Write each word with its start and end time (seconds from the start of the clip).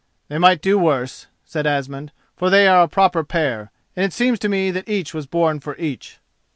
"They 0.29 0.39
might 0.39 0.63
do 0.63 0.79
worse," 0.79 1.27
said 1.45 1.67
Asmund, 1.67 2.11
"for 2.35 2.49
they 2.49 2.67
are 2.67 2.81
a 2.81 2.87
proper 2.87 3.23
pair, 3.23 3.69
and 3.95 4.03
it 4.03 4.13
seems 4.13 4.39
to 4.39 4.49
me 4.49 4.71
that 4.71 4.89
each 4.89 5.13
was 5.13 5.27
born 5.27 5.59
for 5.59 5.77
each." 5.77 6.17